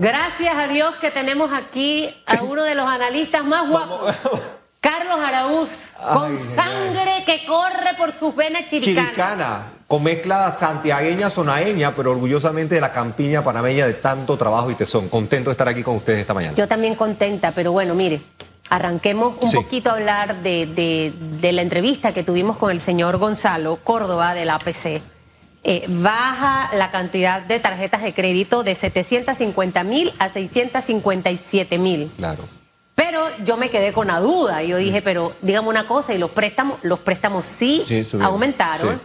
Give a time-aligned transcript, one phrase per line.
[0.00, 4.14] Gracias a Dios que tenemos aquí a uno de los analistas más guapos.
[4.80, 9.10] Carlos Araúz, con sangre que corre por sus venas chiricanas.
[9.10, 14.74] Chiricana, con mezcla santiagueña, sonaeña, pero orgullosamente de la campiña panameña de tanto trabajo y
[14.74, 15.10] tesón.
[15.10, 16.54] Contento de estar aquí con ustedes esta mañana.
[16.56, 18.22] Yo también contenta, pero bueno, mire,
[18.70, 21.12] arranquemos un poquito a hablar de,
[21.42, 25.02] la entrevista que tuvimos con el señor Gonzalo Córdoba de la APC.
[25.62, 32.10] Eh, baja la cantidad de tarjetas de crédito de 750 mil a 657 mil.
[32.16, 32.48] Claro.
[32.94, 34.62] Pero yo me quedé con la duda.
[34.62, 37.82] Yo dije, pero dígame una cosa, y los préstamos, los préstamos sí,
[38.22, 39.00] aumentaron,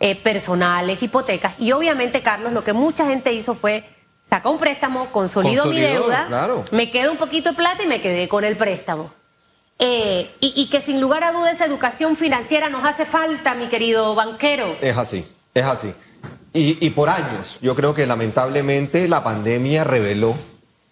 [0.00, 1.54] eh, personales, hipotecas.
[1.58, 3.84] Y obviamente, Carlos, lo que mucha gente hizo fue
[4.28, 6.28] saca un préstamo, consolido, mi deuda,
[6.70, 9.12] me quedo un poquito de plata y me quedé con el préstamo.
[9.78, 14.76] Eh, y, que sin lugar a dudas educación financiera nos hace falta, mi querido banquero.
[14.80, 15.94] Es así, es así.
[16.56, 20.36] Y, por años, yo creo que lamentablemente la pandemia reveló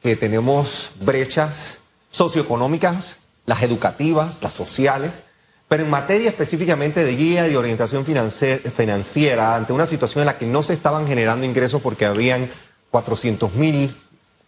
[0.02, 1.80] que tenemos brechas
[2.10, 5.22] socioeconómicas, las educativas, las sociales,
[5.69, 10.46] pero en materia específicamente de guía y orientación financiera, ante una situación en la que
[10.46, 12.50] no se estaban generando ingresos porque habían
[12.91, 13.97] 400 mil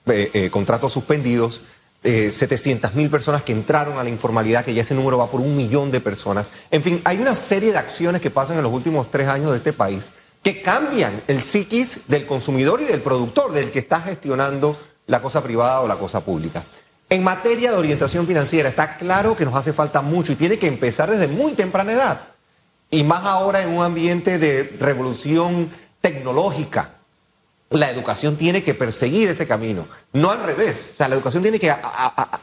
[0.06, 1.62] eh, eh, contratos suspendidos,
[2.04, 5.40] eh, 700 mil personas que entraron a la informalidad, que ya ese número va por
[5.40, 6.50] un millón de personas.
[6.70, 9.56] En fin, hay una serie de acciones que pasan en los últimos tres años de
[9.56, 10.12] este país
[10.44, 15.42] que cambian el psiquis del consumidor y del productor, del que está gestionando la cosa
[15.42, 16.66] privada o la cosa pública.
[17.08, 20.66] En materia de orientación financiera, está claro que nos hace falta mucho y tiene que
[20.66, 22.20] empezar desde muy temprana edad.
[22.90, 25.70] Y más ahora en un ambiente de revolución
[26.02, 26.93] tecnológica.
[27.70, 30.90] La educación tiene que perseguir ese camino, no al revés.
[30.92, 31.74] O sea, la educación tiene que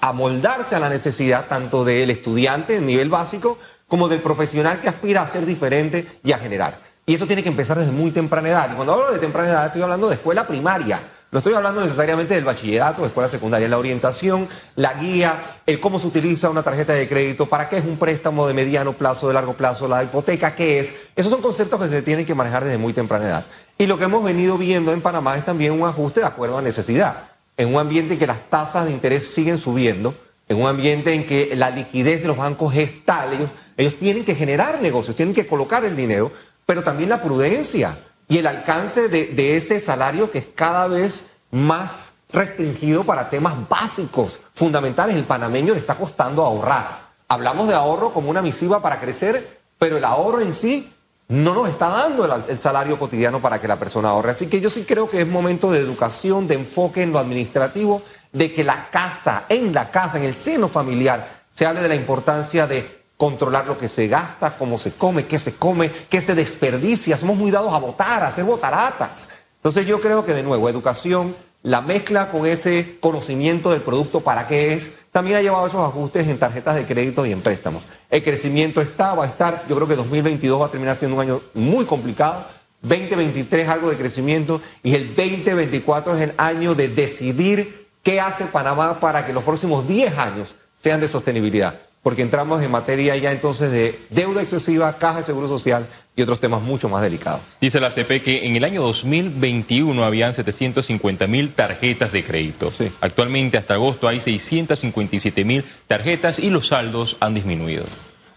[0.02, 5.22] amoldarse a, la necesidad tanto del estudiante en nivel básico como del profesional que aspira
[5.22, 6.82] a ser diferente y a generar.
[7.06, 8.70] Y eso tiene que empezar desde muy temprana edad.
[8.72, 11.02] Y cuando hablo de temprana edad estoy hablando de escuela primaria
[11.32, 16.08] no estoy hablando necesariamente del bachillerato, escuela secundaria, la orientación, la guía, el cómo se
[16.08, 19.54] utiliza una tarjeta de crédito, para qué es un préstamo de mediano plazo, de largo
[19.54, 20.94] plazo, la hipoteca, qué es.
[21.16, 23.46] Esos son conceptos que se tienen que manejar desde muy temprana edad.
[23.78, 26.62] Y lo que hemos venido viendo en Panamá es también un ajuste de acuerdo a
[26.62, 27.30] necesidad.
[27.56, 30.14] En un ambiente en que las tasas de interés siguen subiendo,
[30.50, 34.36] en un ambiente en que la liquidez de los bancos es tal, ellos tienen que
[34.36, 36.34] generar negocios, tienen que colocar el dinero,
[36.66, 37.98] pero también la prudencia
[38.32, 44.40] y el alcance de, ese salario que es cada vez más restringido para temas básicos,
[44.54, 45.18] fundamentales.
[45.18, 47.10] El panameño le está costando ahorrar.
[47.28, 50.94] Hablamos de ahorro como una misiva para crecer, pero el ahorro en sí
[51.28, 54.32] no nos está dando el, salario cotidiano para que la persona ahorre.
[54.32, 58.02] Así que yo sí creo que es momento de educación, de enfoque en lo administrativo,
[58.32, 61.96] de que la casa, en la casa, en el seno familiar, se hable de la
[61.96, 66.34] importancia de controlar lo que se gasta, cómo se come, qué se come, qué se
[66.34, 67.16] desperdicia.
[67.16, 69.28] Somos muy dados a votar, a hacer botaratas.
[69.58, 74.48] Entonces yo creo que de nuevo, educación, la mezcla con ese conocimiento del producto para
[74.48, 77.84] qué es, también ha llevado esos ajustes en tarjetas de crédito y en préstamos.
[78.10, 81.22] El crecimiento está, va a estar, yo creo que 2022 va a terminar siendo un
[81.22, 82.48] año muy complicado,
[82.82, 89.00] 2023 algo de crecimiento y el 2024 es el año de decidir qué hace Panamá
[89.00, 93.72] para que los próximos 10 años sean de sostenibilidad porque entramos en materia ya entonces
[93.72, 97.42] de deuda excesiva, caja de seguro social y otros temas mucho más delicados.
[97.60, 102.72] Dice la CP que en el año 2021 habían 750 mil tarjetas de crédito.
[103.02, 107.86] Actualmente hasta agosto hay 657 mil tarjetas y los saldos han disminuido.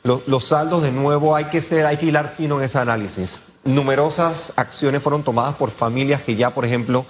[0.03, 3.41] Los, los saldos de nuevo hay que ser, hay que hilar fino en ese análisis.
[3.65, 7.07] Numerosas acciones fueron tomadas por familias que ya, por ejemplo,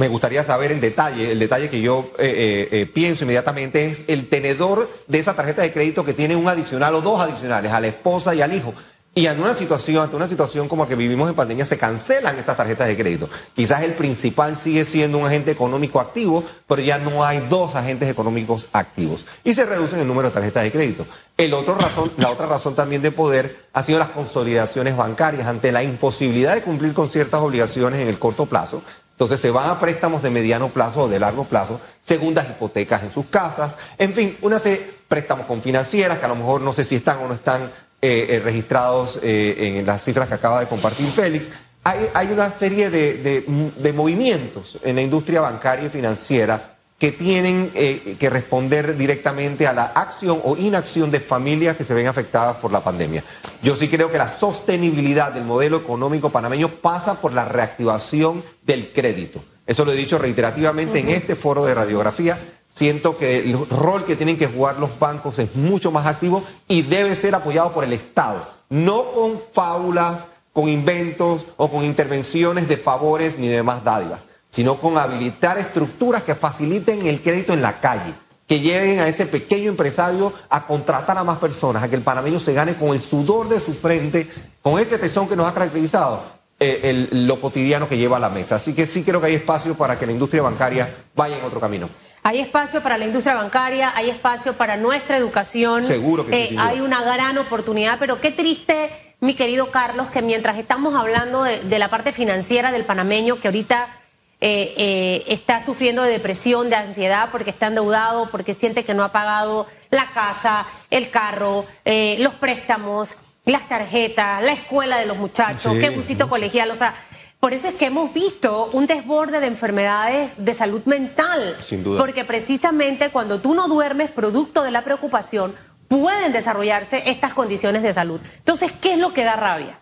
[0.00, 4.04] me gustaría saber en detalle, el detalle que yo eh, eh, eh, pienso inmediatamente es
[4.08, 7.80] el tenedor de esa tarjeta de crédito que tiene un adicional o dos adicionales, a
[7.80, 8.72] la esposa y al hijo.
[9.12, 12.38] Y ante una situación, ante una situación como la que vivimos en pandemia, se cancelan
[12.38, 13.28] esas tarjetas de crédito.
[13.54, 18.08] Quizás el principal sigue siendo un agente económico activo, pero ya no hay dos agentes
[18.08, 19.26] económicos activos.
[19.44, 21.06] Y se reduce el número de tarjetas de crédito.
[21.36, 25.72] El otro razón, la otra razón también de poder ha sido las consolidaciones bancarias ante
[25.72, 28.82] la imposibilidad de cumplir con ciertas obligaciones en el corto plazo.
[29.20, 33.10] Entonces se van a préstamos de mediano plazo o de largo plazo, segundas hipotecas en
[33.10, 36.84] sus casas, en fin, una serie préstamos con financieras que a lo mejor no sé
[36.84, 37.64] si están o no están
[38.00, 41.50] eh, eh, registrados eh, en las cifras que acaba de compartir Félix.
[41.84, 48.28] Hay, una serie de movimientos en la industria bancaria y financiera que tienen eh, que
[48.28, 52.84] responder directamente a la acción o inacción de familias que se ven afectadas por la
[52.84, 53.24] pandemia.
[53.62, 58.92] Yo sí creo que la sostenibilidad del modelo económico panameño pasa por la reactivación del
[58.92, 59.42] crédito.
[59.66, 62.38] Eso lo he dicho reiterativamente en este foro de radiografía.
[62.68, 66.82] Siento que el rol que tienen que jugar los bancos es mucho más activo y
[66.82, 72.76] debe ser apoyado por el Estado, no con fábulas, con inventos o con intervenciones de
[72.76, 77.80] favores ni de más dádivas sino con habilitar estructuras que faciliten el crédito en la
[77.80, 78.14] calle,
[78.46, 82.38] que lleven a ese pequeño empresario a contratar a más personas, a que el panameño
[82.40, 84.28] se gane con el sudor de su frente,
[84.60, 88.56] con ese tesón que nos ha caracterizado eh, lo cotidiano que lleva a la mesa.
[88.56, 91.58] Así que sí creo que hay espacio para que la industria bancaria vaya en otro
[91.58, 91.88] camino.
[92.22, 95.82] Hay espacio para la industria bancaria, hay espacio para nuestra educación.
[95.82, 96.54] Seguro que sí.
[96.54, 101.44] Eh, hay una gran oportunidad, pero qué triste, mi querido Carlos, que mientras estamos hablando
[101.44, 103.99] de, la parte financiera del panameño, que ahorita
[104.40, 109.04] eh, eh, está sufriendo de depresión, de ansiedad, porque está endeudado, porque siente que no
[109.04, 115.76] ha pagado la casa, el carro, los préstamos, las tarjetas, la escuela de los muchachos,
[115.78, 116.94] qué busito colegial, o sea
[117.40, 121.56] por eso es que hemos visto un desborde de enfermedades de salud mental.
[121.64, 121.98] Sin duda.
[121.98, 125.56] Porque precisamente cuando tú no duermes, producto de la preocupación,
[125.88, 128.20] pueden desarrollarse estas condiciones de salud.
[128.36, 129.78] Entonces, ¿qué es lo que da rabia?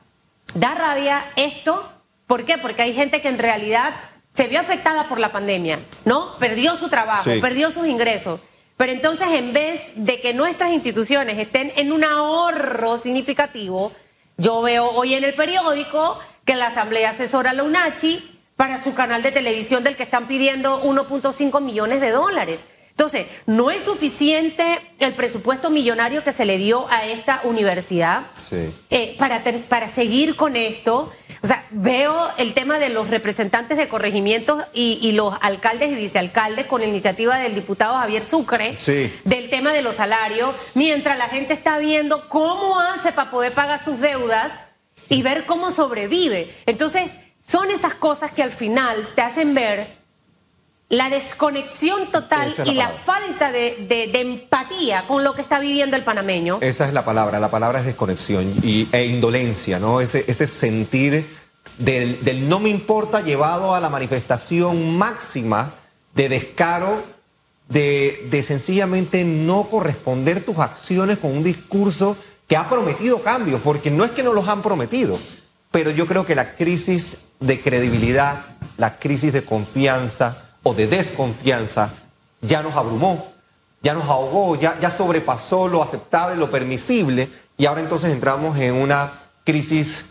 [0.55, 1.93] Da rabia esto,
[2.28, 2.58] ¿por qué?
[2.58, 3.93] Porque hay gente que en realidad
[4.38, 6.38] se vio afectada por la pandemia, ¿no?
[6.38, 8.38] Perdió su trabajo, perdió sus ingresos.
[8.76, 13.90] Pero entonces, en vez de que nuestras instituciones estén en un ahorro significativo,
[14.37, 18.94] yo veo hoy en el periódico que la Asamblea asesora a la UNACHI para su
[18.94, 22.61] canal de televisión del que están pidiendo 1.5 millones de dólares.
[22.91, 28.26] Entonces, no es suficiente el presupuesto millonario que se le dio a esta universidad
[28.91, 31.12] eh, para, para seguir con esto.
[31.43, 36.67] O sea, veo el tema de los representantes de corregimientos y, los alcaldes y vicealcaldes
[36.67, 38.76] con iniciativa del diputado Javier Sucre
[39.25, 43.82] del tema de los salarios, mientras la gente está viendo cómo hace para poder pagar
[43.82, 44.52] sus deudas
[45.08, 46.55] y ver cómo sobrevive.
[46.67, 47.11] Entonces,
[47.43, 49.97] son esas cosas que al final te hacen ver
[50.88, 56.58] la desconexión total y la falta de, empatía con lo que está viviendo el panameño.
[56.62, 60.00] Esa es la palabra, la palabra es desconexión y, e indolencia, ¿no?
[60.00, 61.26] Ese, ese sentir
[61.76, 65.75] del, del no me importa llevado a la manifestación máxima
[66.14, 67.02] de descaro,
[67.69, 73.91] de, de sencillamente no corresponder tus acciones con un discurso que ha prometido cambios, porque
[73.91, 75.19] no es que no los han prometido,
[75.70, 81.94] pero yo creo que la crisis de credibilidad, la crisis de confianza o de desconfianza
[82.43, 83.32] ya nos abrumó,
[83.82, 88.75] ya nos ahogó, ya, ya sobrepasó lo aceptable, lo permisible, y ahora entonces entramos en
[88.75, 90.05] una crisis,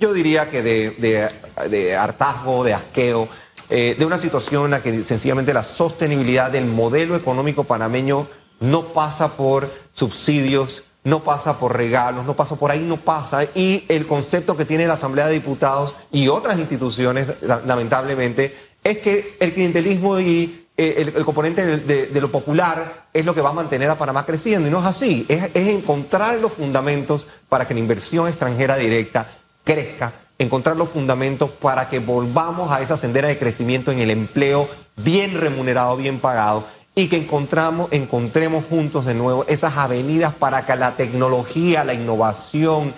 [0.00, 1.30] yo diría que de,
[1.68, 3.28] de, hartazgo, de asqueo,
[3.68, 8.28] eh, de una situación en la que sencillamente la sostenibilidad del modelo económico panameño
[8.60, 13.44] no pasa por subsidios, no pasa por regalos, no pasa por ahí, no pasa.
[13.54, 18.54] Y el concepto que tiene la Asamblea de Diputados y otras instituciones, lamentablemente,
[18.90, 23.50] es que el clientelismo y eh, el, componente de, lo popular es lo que va
[23.50, 24.68] a mantener a Panamá creciendo.
[24.68, 30.12] Y no es así, es, encontrar los fundamentos para que la inversión extranjera directa crezca,
[30.38, 35.38] encontrar los fundamentos para que volvamos a esa sendera de crecimiento en el empleo bien
[35.38, 36.64] remunerado, bien pagado
[36.94, 42.94] y que encontramos, encontremos juntos de nuevo esas avenidas para que la tecnología, la innovación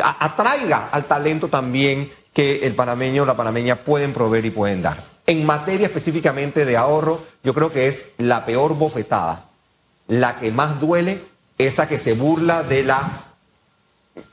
[0.00, 5.17] atraiga al talento también que el panameño o la panameña pueden proveer y pueden dar.
[5.28, 9.50] En materia específicamente de ahorro, yo creo que es la peor bofetada,
[10.06, 11.22] la que más duele,
[11.58, 13.24] esa que se burla de la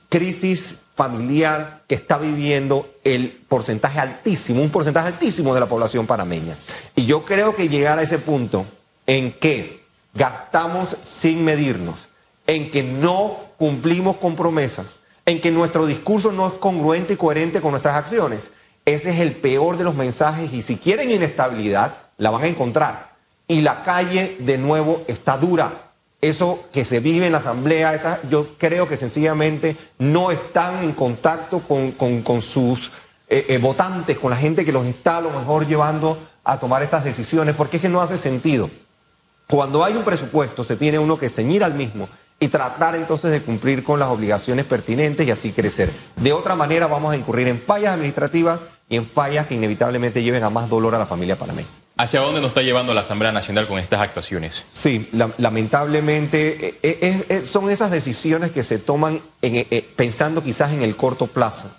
[0.08, 6.58] crisis familiar que está viviendo el porcentaje altísimo, un porcentaje altísimo de la población panameña.
[6.96, 8.66] Y yo creo que llegar a ese punto
[9.06, 9.84] en que
[10.14, 12.08] gastamos sin medirnos,
[12.48, 17.60] en que no cumplimos con promesas, en que nuestro discurso no es congruente y coherente
[17.60, 18.54] con nuestras acciones.
[18.86, 23.16] Ese es el peor de los mensajes y si quieren inestabilidad, la van a encontrar.
[23.48, 25.92] Y la calle de nuevo está dura.
[26.22, 30.94] Eso que se vive en la asamblea, esa, yo creo que sencillamente no están en
[30.94, 32.92] contacto con, sus
[33.28, 36.84] eh, eh, votantes, con la gente que los está a lo mejor llevando a tomar
[36.84, 38.70] estas decisiones, porque es que no hace sentido.
[39.48, 42.08] Cuando hay un presupuesto, se tiene uno que ceñir al mismo
[42.40, 45.92] y tratar entonces de cumplir con las obligaciones pertinentes y así crecer.
[46.16, 50.44] De otra manera vamos a incurrir en fallas administrativas y en fallas que inevitablemente lleven
[50.44, 51.70] a más dolor a la familia panameña.
[51.98, 54.66] ¿Hacia dónde nos está llevando la Asamblea Nacional con estas actuaciones?
[54.74, 60.96] Sí, lamentablemente eh, eh, son esas decisiones que se toman eh, pensando quizás en el
[60.98, 61.72] corto plazo,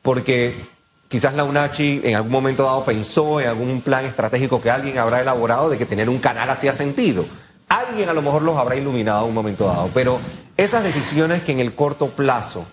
[0.00, 4.98] porque Quizás la UNACHI en algún momento dado pensó en algún plan estratégico que alguien
[4.98, 7.24] habrá elaborado de que tener un canal hacía sentido.
[7.66, 10.20] Alguien a lo mejor los habrá iluminado en un momento dado, pero
[10.58, 12.66] esas decisiones que en el corto plazo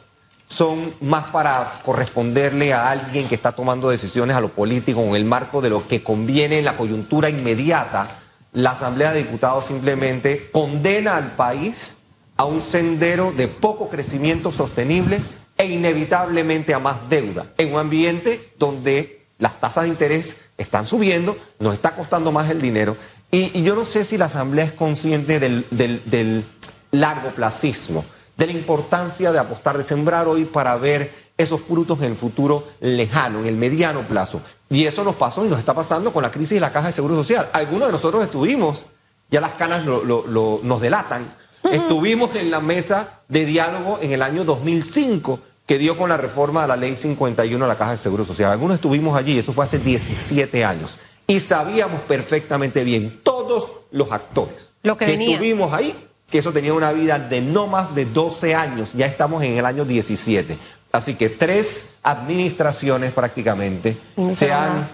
[0.45, 5.25] son más para corresponderle a alguien que está tomando decisiones a lo político en el
[5.25, 8.07] marco de lo que conviene en la coyuntura inmediata,
[8.53, 11.97] la Asamblea de Diputados simplemente condena al país
[12.37, 15.21] a un sendero de poco crecimiento sostenible
[15.57, 21.37] e inevitablemente a más deuda en un ambiente donde las tasas de interés están subiendo,
[21.59, 22.97] nos está costando más el dinero.
[23.31, 26.45] Y, yo no sé si la Asamblea es consciente del, del,
[26.91, 28.05] largo placismo,
[28.37, 32.67] de la importancia de apostar, de sembrar hoy para ver esos frutos en el futuro
[32.79, 34.41] lejano, en el mediano plazo.
[34.69, 36.93] Y eso nos pasó y nos está pasando con la crisis de la Caja de
[36.93, 37.49] Seguro Social.
[37.53, 38.85] Algunos de nosotros estuvimos,
[39.29, 41.35] ya las canas nos delatan,
[41.71, 46.61] estuvimos en la mesa de diálogo en el año 2005 que dio con la reforma
[46.61, 48.51] de la ley 51 de la Caja de Seguro Social.
[48.51, 50.99] Algunos estuvimos allí, eso fue hace 17 años.
[51.27, 57.17] Y sabíamos perfectamente bien, todos los actores que, estuvimos ahí, que eso tenía una vida
[57.17, 58.91] de no más de 12 años.
[58.91, 60.57] Ya estamos en el año 17.
[60.91, 63.97] Así que tres administraciones prácticamente
[64.33, 64.89] se han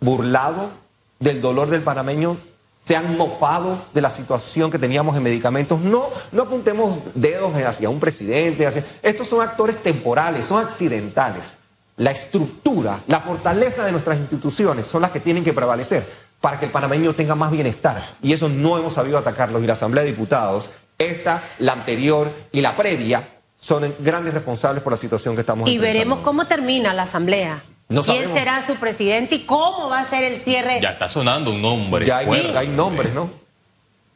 [0.00, 0.70] burlado
[1.18, 2.38] del dolor del panameño
[2.82, 5.78] se han mofado de la situación que teníamos en medicamentos.
[5.78, 8.66] No, no apuntemos dedos hacia un presidente.
[8.66, 8.82] Hacia...
[9.02, 11.58] Estos son actores temporales, son accidentales.
[11.98, 16.66] La estructura, la fortaleza de nuestras instituciones son las que tienen que prevalecer para que
[16.66, 18.02] el panameño tenga más bienestar.
[18.22, 19.62] Y eso no hemos sabido atacarlos.
[19.62, 23.28] Y la Asamblea de Diputados, esta, la anterior y la previa,
[23.60, 27.62] son grandes responsables por la situación que estamos Y veremos cómo termina la Asamblea.
[27.88, 30.78] ¿Quién será su presidente y cómo va a ser el cierre?
[30.80, 32.04] Ya está sonando un nombre.
[32.04, 33.30] Ya hay, nombres, ¿no?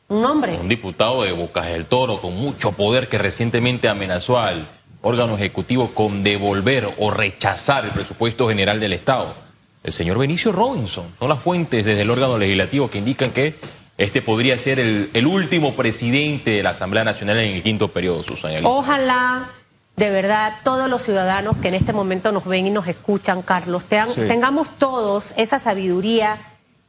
[0.09, 0.59] Un nombre.
[0.61, 4.69] Un diputado de Bocas del Toro con mucho poder que recientemente amenazó al
[5.01, 9.35] órgano ejecutivo con devolver o rechazar el presupuesto general del Estado.
[9.83, 11.07] El señor Benicio Robinson.
[11.19, 13.59] Son las fuentes desde el órgano legislativo que indican que
[13.99, 18.23] este podría ser el, el último presidente de la Asamblea Nacional en el quinto periodo,
[18.23, 18.61] Susana.
[18.69, 19.51] Ojalá
[19.97, 23.85] de verdad, todos los ciudadanos que en este momento nos ven y nos escuchan, Carlos,
[23.85, 26.39] tengamos todos esa sabiduría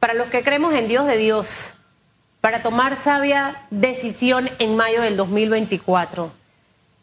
[0.00, 1.74] para los que creemos en Dios de Dios,
[2.40, 6.32] para tomar sabia decisión en mayo del 2024.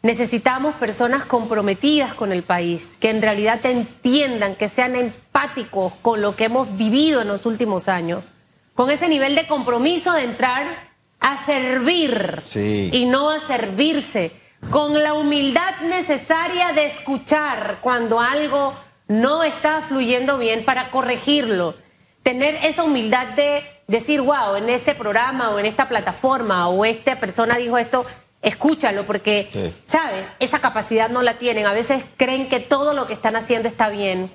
[0.02, 6.34] Necesitamos personas comprometidas con el país, que en realidad entiendan, que sean empáticos con lo
[6.34, 8.24] que hemos vivido en los últimos años,
[8.74, 10.90] con ese nivel de compromiso de entrar
[11.20, 14.32] a servir y no a servirse
[14.70, 18.74] con la humildad necesaria de escuchar cuando algo
[19.06, 21.76] no está fluyendo bien para corregirlo.
[22.24, 27.20] Tener esa humildad de decir, wow, en este programa o en esta plataforma o esta
[27.20, 28.04] persona dijo esto,
[28.42, 30.28] escúchalo, porque, ¿sabes?
[30.40, 31.66] Esa capacidad no la tienen.
[31.66, 34.30] A veces creen que todo lo que están haciendo está bien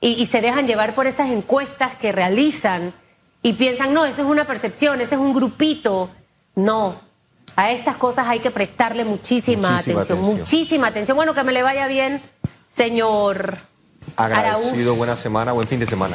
[0.00, 2.92] y, y se dejan llevar por esas encuestas que realizan
[3.42, 6.10] y piensan, no, eso es una percepción, ese es un grupito.
[6.56, 7.00] No,
[7.54, 11.16] a estas cosas hay que prestarle muchísima, atención, muchísima atención.
[11.16, 12.22] Bueno, que me le vaya bien,
[12.68, 13.58] señor.
[14.16, 16.14] Agradecido, buena semana, buen fin de semana.